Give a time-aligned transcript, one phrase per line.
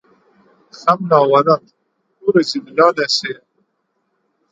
[0.79, 1.63] Xemla Welêt
[2.25, 3.37] îro li Laleşê ye.